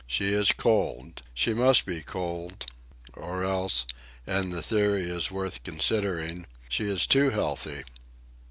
[0.07, 1.21] She is cold.
[1.35, 2.65] She must be cold...
[3.13, 3.85] Or else,
[4.25, 7.83] and the theory is worth considering, she is too healthy.